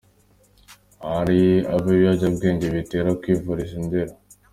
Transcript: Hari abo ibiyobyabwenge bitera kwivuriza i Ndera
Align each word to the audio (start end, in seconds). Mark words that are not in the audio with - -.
Hari 1.09 1.41
abo 1.73 1.87
ibiyobyabwenge 1.95 2.65
bitera 2.75 3.09
kwivuriza 3.21 3.73
i 3.79 3.83
Ndera 3.85 4.13